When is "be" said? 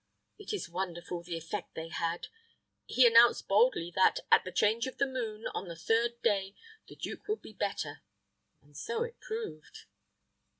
7.43-7.53